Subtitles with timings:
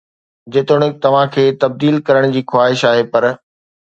[0.53, 3.29] جيتوڻيڪ توهان کي تبديل ڪرڻ جي خواهش آهي، پر